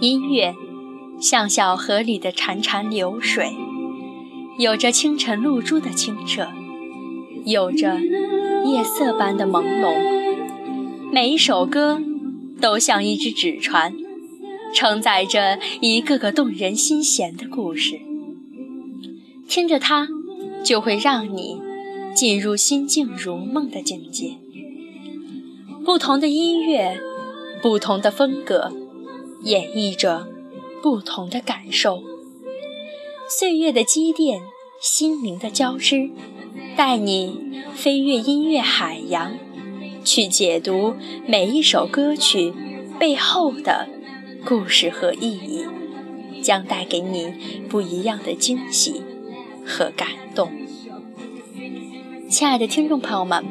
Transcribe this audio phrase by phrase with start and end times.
[0.00, 0.54] 音乐
[1.18, 3.56] 像小河里的潺潺流水，
[4.58, 6.48] 有着清晨露珠的清澈，
[7.46, 7.98] 有着
[8.66, 9.94] 夜色般的朦胧。
[11.10, 12.02] 每一首歌
[12.60, 13.94] 都像一只纸船，
[14.74, 17.98] 承载着一个个动人心弦的故事。
[19.48, 20.08] 听着它，
[20.62, 21.58] 就会让你
[22.14, 24.36] 进入心静如梦的境界。
[25.82, 27.00] 不同的音乐，
[27.62, 28.72] 不同的风格，
[29.46, 30.26] 演绎着
[30.82, 32.02] 不同的感受。
[33.30, 34.42] 岁月的积淀，
[34.80, 36.10] 心灵的交织，
[36.76, 39.38] 带你飞越音乐海洋，
[40.04, 40.96] 去解读
[41.28, 42.52] 每一首歌曲
[42.98, 43.88] 背后的
[44.44, 45.64] 故事和意义，
[46.42, 47.32] 将带给你
[47.68, 49.00] 不一样的惊喜
[49.64, 50.50] 和感动。
[52.28, 53.44] 亲爱的听众朋友们。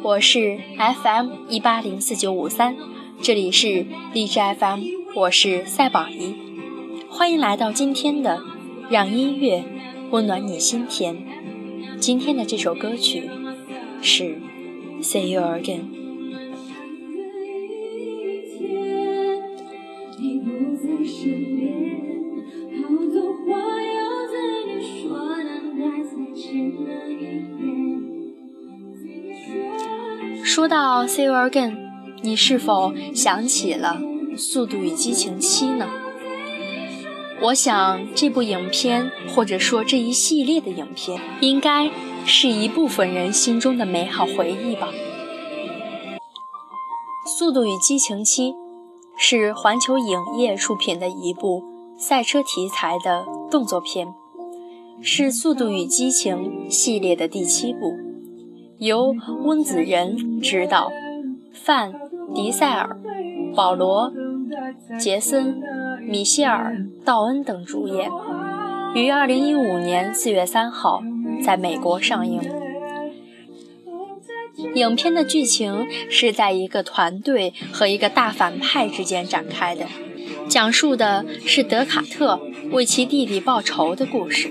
[0.00, 0.60] 我是
[1.02, 2.76] FM 一八零四九五三，
[3.20, 4.84] 这里是荔枝 FM，
[5.18, 6.36] 我是赛宝仪，
[7.10, 8.40] 欢迎来到今天的
[8.88, 9.64] 让音乐
[10.12, 11.16] 温暖你心田。
[11.98, 13.28] 今天的这首歌曲
[14.00, 14.38] 是
[15.02, 15.80] 《See You Again》。
[30.44, 31.72] 说到《See You Again》，
[32.22, 34.00] 你是否想起了
[34.38, 35.88] 《速度与激情七》呢？
[37.42, 41.90] 我想这部影片，或者说这一系列的影片，应该
[42.24, 44.90] 是一部分人心中的美好回忆吧。
[47.28, 48.52] 《速度与激情七》
[49.16, 51.64] 是环球影业出品的一部
[51.98, 54.06] 赛车题材的动作片，
[55.02, 57.96] 是《速度与激情》系列的第七部。
[58.78, 59.12] 由
[59.44, 60.90] 温子仁执导，
[61.52, 61.92] 范·
[62.34, 62.96] 迪塞尔、
[63.54, 64.10] 保罗·
[64.98, 65.62] 杰森、
[66.02, 68.10] 米歇尔·道恩等主演，
[68.94, 71.02] 于二零一五年四月三号
[71.42, 72.40] 在美国上映。
[74.74, 79.86] 影片的剧情是在一个团队和一个大反派之间展开的，
[80.48, 82.40] 讲述的是德卡特
[82.72, 84.50] 为其弟弟报仇的故事。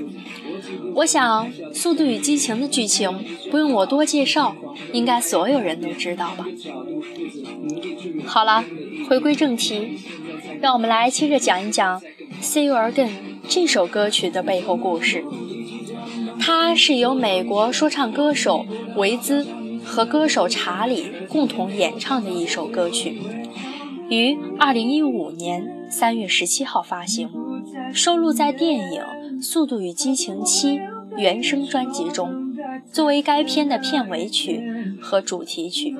[0.95, 4.55] 我想，《速度与激情》的剧情不用我多介绍，
[4.93, 6.45] 应该所有人都知道吧。
[8.25, 8.63] 好了，
[9.07, 9.99] 回归正题，
[10.61, 12.01] 让我们来接着讲一讲
[12.41, 13.07] 《See You Again》
[13.47, 15.23] 这首歌曲的背后故事。
[16.39, 18.65] 它是由美国说唱歌手
[18.97, 19.47] 维兹
[19.83, 23.17] 和歌手查理共同演唱的一首歌曲，
[24.09, 27.29] 于2015年3月17号发行，
[27.93, 29.01] 收录在电影。
[29.43, 30.79] 《速度与激情七》
[31.15, 32.55] 原声专辑中，
[32.91, 34.63] 作为该片的片尾曲
[34.99, 35.95] 和主题曲。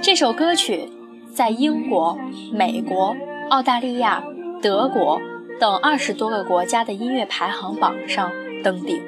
[0.00, 0.88] 这首歌曲
[1.36, 2.18] 在英国、
[2.50, 3.14] 美国、
[3.50, 4.24] 澳大利亚、
[4.62, 5.20] 德国
[5.60, 8.32] 等二十多个国家的音乐排行榜上
[8.64, 9.02] 登顶。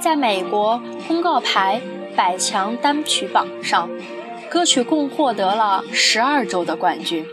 [0.00, 1.82] 在美国公告牌
[2.16, 3.90] 百强单曲榜上，
[4.48, 7.26] 歌曲共获得了十二周的冠军。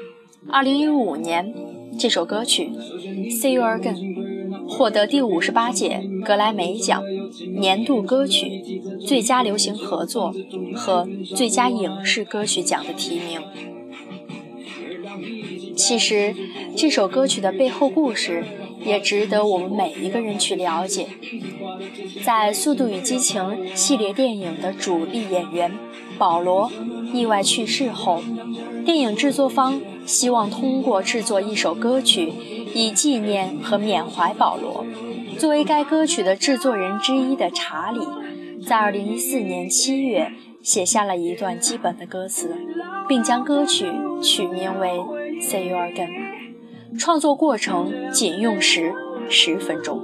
[0.49, 1.53] 二零一五年。
[1.99, 2.63] 这首歌曲
[3.29, 3.95] 《See You Again》
[4.71, 7.03] 获得第五十八届格莱美奖
[7.59, 10.33] 年度歌曲、最佳流行合作
[10.73, 13.41] 和最佳影视歌曲奖的提名。
[15.75, 16.33] 其实，
[16.75, 18.45] 这首歌曲的背后故事
[18.83, 21.07] 也值得我们每一个人去了解。
[22.23, 23.41] 在《速度与激情》
[23.75, 25.71] 系列电影的主力演员
[26.17, 26.71] 保罗
[27.13, 28.21] 意外去世后，
[28.85, 29.81] 电影制作方。
[30.03, 32.33] 希望通过制作一首歌曲，
[32.73, 34.83] 以纪念和缅怀保罗。
[35.37, 37.99] 作为该歌曲的制作人之一的查理，
[38.65, 40.31] 在2014年7月
[40.63, 42.57] 写下了一段基本的歌词，
[43.07, 43.85] 并将歌曲
[44.23, 44.89] 取名为
[45.41, 46.09] 《Say You Again》。
[46.97, 48.93] 创作过程仅用时
[49.29, 50.01] 十分钟，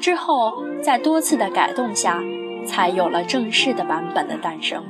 [0.00, 2.22] 之后在多次的改动下，
[2.66, 4.84] 才有了正式的版本的诞生。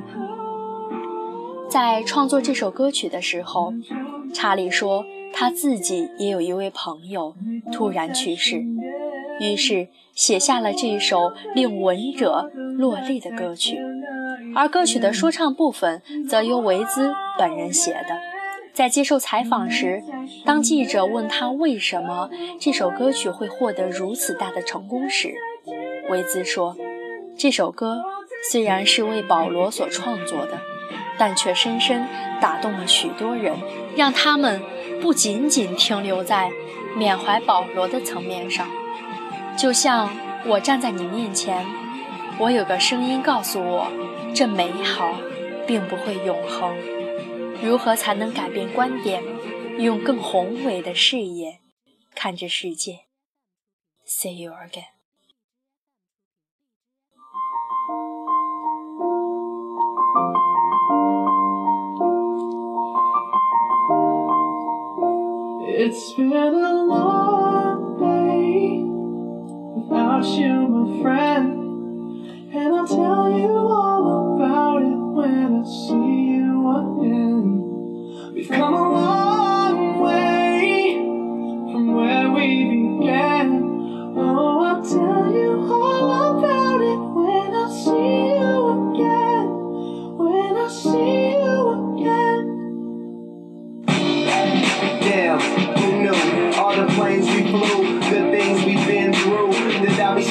[1.69, 3.73] 在创作这首歌曲的时候。
[4.33, 7.35] 查理说，他自己也有一位朋友
[7.71, 8.61] 突然去世，
[9.39, 13.77] 于是写下了这首令闻者落泪的歌曲。
[14.53, 18.34] 而歌曲的说唱部分则由维兹本人写的。
[18.75, 20.03] 在接受采访时，
[20.45, 22.29] 当记者问他为什么
[22.59, 25.33] 这首歌曲会获得如此大的成功时，
[26.09, 26.75] 维兹说
[27.37, 28.03] ：“这首歌
[28.51, 30.59] 虽然是为保罗所创作的。”
[31.17, 32.05] 但却深深
[32.41, 33.53] 打动了许多人，
[33.95, 34.61] 让他们
[35.01, 36.51] 不仅仅停留在
[36.97, 38.67] 缅怀保罗的层面上。
[39.55, 40.09] 就像
[40.45, 41.65] 我站在你面前，
[42.37, 43.87] 我有个声音告诉我，
[44.33, 45.15] 这美好
[45.65, 46.75] 并不会永恒。
[47.63, 49.23] 如何才能改变观点
[49.79, 51.59] 用更宏伟的视野
[52.13, 53.05] 看这世界
[54.05, 54.95] ？See you again.
[90.65, 90.79] Damn,
[95.77, 96.57] who knew?
[96.57, 99.53] All the planes we flew, the things we've been through.
[99.85, 100.25] That I'll be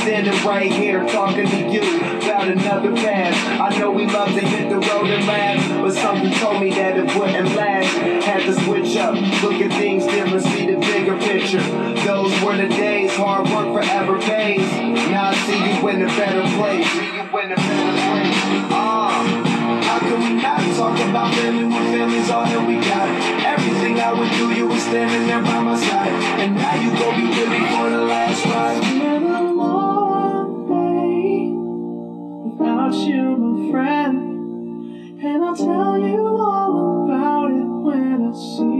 [0.44, 3.36] right here talking to you about another path.
[3.60, 6.96] I know we love to hit the road and laugh, but something told me that
[6.98, 7.94] it wouldn't last.
[8.24, 11.62] Had to switch up, look at things different, see the bigger picture.
[12.04, 14.68] Those were the days, hard work forever pays.
[15.12, 16.90] Now I see you in a better place.
[16.90, 18.33] See you in a better place.
[20.74, 23.08] Talk about family when family's all that we got?
[23.46, 26.12] Everything I would do, you were standing there by my side.
[26.42, 28.82] And now you gon' be with me for the last ride.
[28.82, 31.54] A long day
[32.50, 34.18] without you, my friend.
[35.22, 38.73] And I'll tell you all about it when I see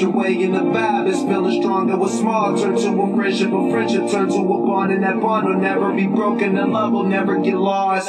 [0.00, 1.86] your way and the vibe is feeling strong.
[1.88, 5.20] That was small, turn to a friendship, a friendship turn to a bond, and that
[5.20, 8.08] bond will never be broken, and love will never get lost.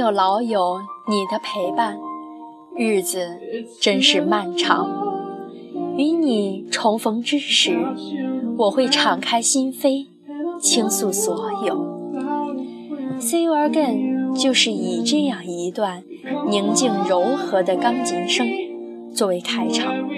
[0.00, 1.98] 有老友你的陪伴，
[2.74, 3.38] 日子
[3.78, 4.88] 真是漫长。
[5.94, 7.76] 与你重逢之时，
[8.56, 10.06] 我会敞开心扉，
[10.58, 11.84] 倾诉所有。
[13.20, 16.02] See you again，就是以这样一段
[16.48, 18.48] 宁静柔和的钢琴声
[19.14, 20.08] 作为开场，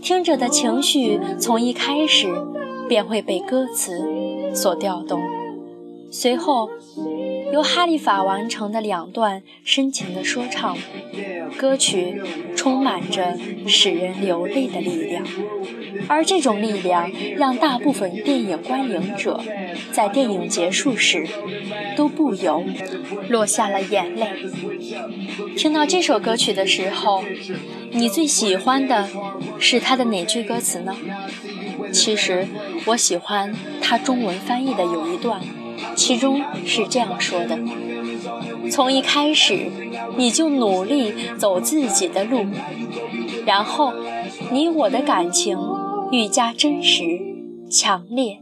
[0.00, 2.28] 听着的情绪从一开始
[2.88, 4.00] 便会被歌词
[4.54, 5.20] 所调动，
[6.10, 6.70] 随后
[7.52, 10.76] 由哈利法完成的两段深情的说唱，
[11.56, 12.20] 歌曲
[12.56, 13.36] 充满着
[13.66, 15.24] 使人流泪的力量，
[16.08, 19.40] 而这种力量让大部分电影观影者
[19.92, 21.26] 在电影结束时
[21.96, 22.64] 都不由
[23.28, 24.26] 落下了眼泪。
[25.56, 27.22] 听到这首歌曲的时候，
[27.90, 29.08] 你最喜欢的
[29.58, 30.96] 是它的哪句歌词呢？
[31.92, 32.46] 其实
[32.86, 35.40] 我喜欢它中文翻译的有一段。
[35.94, 37.58] 其中是这样说的：
[38.70, 39.70] 从一开始，
[40.16, 42.46] 你就努力走自己的路，
[43.46, 43.92] 然后
[44.50, 45.58] 你我的感情
[46.10, 47.02] 愈加真实、
[47.70, 48.40] 强烈，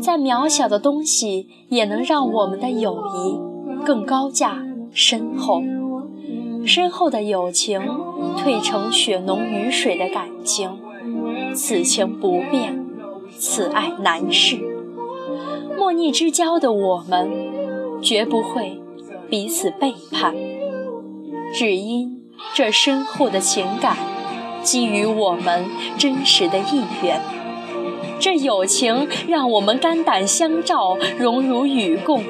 [0.00, 4.58] 再渺小的东西也能让我们的友谊更高价、
[4.92, 5.62] 深厚。
[6.66, 7.80] 深厚的友情
[8.36, 10.70] 褪成血浓于水的感情，
[11.54, 12.84] 此情不变，
[13.38, 14.58] 此爱难释。
[15.80, 17.30] 莫逆之交的我们，
[18.02, 18.82] 绝不会
[19.30, 20.34] 彼此背叛，
[21.54, 22.20] 只因
[22.54, 23.96] 这深厚的情感
[24.62, 25.64] 基于我们
[25.96, 27.18] 真实的意愿。
[28.18, 32.24] 这友情让我们肝胆相照，荣辱与共。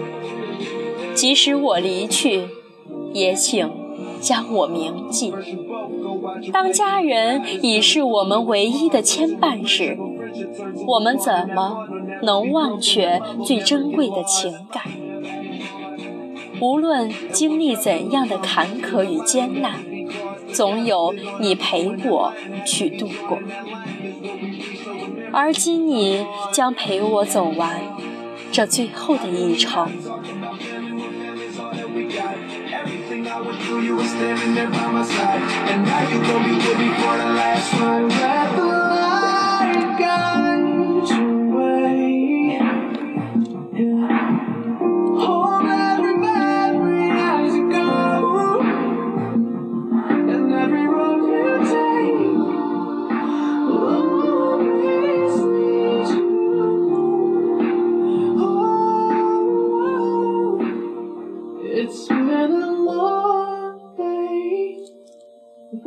[1.13, 2.45] 即使我离去，
[3.13, 3.69] 也请。
[4.21, 5.33] 将我铭记。
[6.53, 9.97] 当家人已是我们唯一的牵绊时，
[10.87, 11.89] 我们怎么
[12.23, 14.85] 能忘却最珍贵的情感？
[16.61, 19.81] 无论经历怎样的坎坷与艰难，
[20.53, 22.33] 总有你陪我
[22.67, 23.39] 去度过。
[25.33, 27.81] 而今你将陪我走完
[28.51, 29.89] 这最后的一程。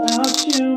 [0.04, 0.73] Without you,